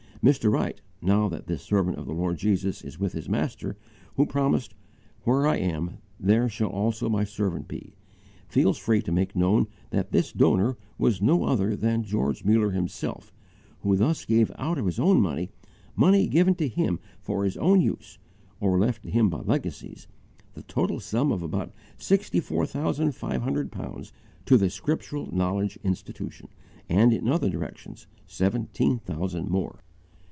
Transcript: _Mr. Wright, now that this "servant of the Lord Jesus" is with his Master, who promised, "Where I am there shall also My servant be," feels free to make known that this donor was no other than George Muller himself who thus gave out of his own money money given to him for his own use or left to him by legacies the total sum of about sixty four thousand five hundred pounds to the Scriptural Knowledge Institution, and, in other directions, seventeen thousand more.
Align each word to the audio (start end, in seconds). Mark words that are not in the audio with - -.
_Mr. 0.29 0.51
Wright, 0.51 0.79
now 1.01 1.27
that 1.29 1.47
this 1.47 1.63
"servant 1.63 1.97
of 1.97 2.05
the 2.05 2.13
Lord 2.13 2.37
Jesus" 2.37 2.83
is 2.83 2.99
with 2.99 3.13
his 3.13 3.27
Master, 3.27 3.75
who 4.17 4.27
promised, 4.27 4.75
"Where 5.23 5.47
I 5.47 5.55
am 5.57 5.97
there 6.19 6.47
shall 6.47 6.69
also 6.69 7.09
My 7.09 7.23
servant 7.23 7.67
be," 7.67 7.95
feels 8.47 8.77
free 8.77 9.01
to 9.01 9.11
make 9.11 9.35
known 9.35 9.65
that 9.89 10.11
this 10.11 10.31
donor 10.31 10.77
was 10.99 11.23
no 11.23 11.45
other 11.45 11.75
than 11.75 12.03
George 12.03 12.45
Muller 12.45 12.69
himself 12.69 13.33
who 13.79 13.95
thus 13.95 14.23
gave 14.25 14.51
out 14.59 14.77
of 14.77 14.85
his 14.85 14.99
own 14.99 15.19
money 15.19 15.49
money 15.95 16.27
given 16.27 16.53
to 16.53 16.67
him 16.67 16.99
for 17.19 17.43
his 17.43 17.57
own 17.57 17.81
use 17.81 18.19
or 18.59 18.77
left 18.77 19.01
to 19.01 19.09
him 19.09 19.27
by 19.27 19.39
legacies 19.39 20.07
the 20.53 20.61
total 20.61 20.99
sum 20.99 21.31
of 21.31 21.41
about 21.41 21.73
sixty 21.97 22.39
four 22.39 22.67
thousand 22.67 23.15
five 23.15 23.41
hundred 23.41 23.71
pounds 23.71 24.13
to 24.45 24.55
the 24.55 24.69
Scriptural 24.69 25.33
Knowledge 25.35 25.79
Institution, 25.83 26.47
and, 26.87 27.11
in 27.11 27.27
other 27.27 27.49
directions, 27.49 28.05
seventeen 28.27 28.99
thousand 28.99 29.49
more. 29.49 29.79